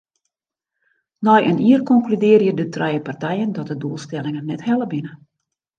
Nei 1.29 1.41
in 1.51 1.59
jier 1.67 1.83
konkludearje 1.91 2.51
de 2.61 2.67
trije 2.77 3.05
partijen 3.11 3.51
dat 3.57 3.67
de 3.73 3.77
doelstellingen 3.83 4.45
net 4.49 4.65
helle 4.71 4.87
binne. 4.95 5.13